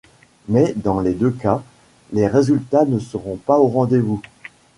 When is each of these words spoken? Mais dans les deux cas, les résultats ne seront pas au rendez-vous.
Mais 0.47 0.73
dans 0.77 0.99
les 0.99 1.13
deux 1.13 1.29
cas, 1.29 1.61
les 2.11 2.25
résultats 2.27 2.85
ne 2.85 2.97
seront 2.97 3.37
pas 3.37 3.59
au 3.59 3.67
rendez-vous. 3.67 4.19